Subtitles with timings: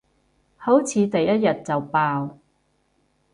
[0.57, 2.39] 好似第一日就爆